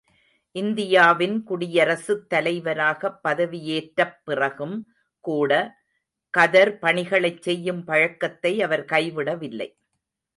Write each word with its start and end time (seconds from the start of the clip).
இந்தியாவின் 0.55 1.43
குடியரசுத் 1.43 2.23
தலைவராகப் 2.29 3.19
பதவியேற்றப் 3.23 4.15
பிறகும் 4.23 4.75
கூட, 5.25 5.51
கதர் 6.33 6.73
பணிகளைச் 6.79 7.41
செய்யும் 7.41 7.83
பழக்கத்தை 7.83 8.61
அவர் 8.61 8.85
கைவிடவில்லை. 8.85 9.69